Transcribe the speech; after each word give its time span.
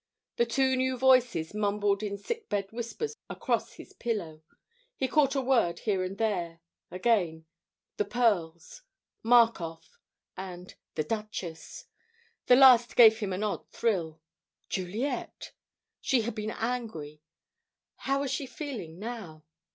The 0.37 0.47
two 0.47 0.75
new 0.75 0.97
voices 0.97 1.53
mumbled 1.53 2.01
in 2.01 2.17
sick 2.17 2.49
bed 2.49 2.71
whispers 2.71 3.15
across 3.29 3.73
his 3.73 3.93
pillow. 3.93 4.41
He 4.95 5.07
caught 5.07 5.35
a 5.35 5.41
word 5.41 5.81
here 5.81 6.03
and 6.03 6.17
there: 6.17 6.59
again 6.89 7.45
"the 7.97 8.05
pearls," 8.05 8.81
"Markoff," 9.21 9.99
and 10.35 10.73
"the 10.95 11.03
Duchess." 11.03 11.85
The 12.47 12.55
last 12.55 12.95
gave 12.95 13.19
him 13.19 13.31
an 13.31 13.43
odd 13.43 13.69
thrill. 13.69 14.19
Juliet! 14.69 15.51
She 16.01 16.21
had 16.21 16.33
been 16.33 16.49
angry. 16.49 17.21
How 17.97 18.21
was 18.21 18.31
she 18.31 18.47
feeling 18.47 18.97
now? 18.97 19.43